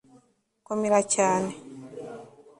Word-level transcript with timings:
komera 0.65 0.99
cyane 1.13 1.51